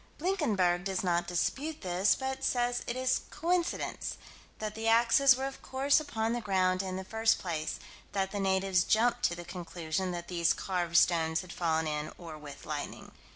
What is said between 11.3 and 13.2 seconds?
had fallen in or with lightning.